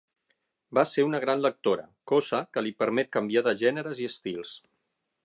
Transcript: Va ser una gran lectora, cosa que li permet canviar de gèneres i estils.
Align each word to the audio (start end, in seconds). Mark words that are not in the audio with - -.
Va 0.77 0.83
ser 0.91 1.03
una 1.07 1.19
gran 1.25 1.43
lectora, 1.45 1.85
cosa 2.13 2.41
que 2.57 2.63
li 2.69 2.73
permet 2.83 3.13
canviar 3.19 3.45
de 3.49 3.55
gèneres 3.63 4.03
i 4.05 4.09
estils. 4.15 4.57